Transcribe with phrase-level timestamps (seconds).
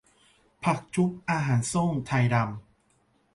[0.63, 2.47] ผักจุบ อาหารโซ่ง ไทดำ